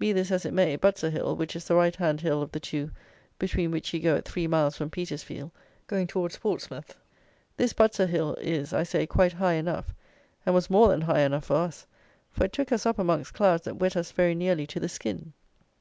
[0.00, 2.58] Be this as it may, Butser hill, which is the right hand hill of the
[2.58, 2.90] two
[3.38, 5.52] between which you go at three miles from Petersfield
[5.86, 6.96] going towards Portsmouth;
[7.56, 9.94] this Butser hill, is, I say, quite high enough;
[10.44, 11.86] and was more than high enough for us,
[12.32, 15.34] for it took us up amongst clouds that wet us very nearly to the skin.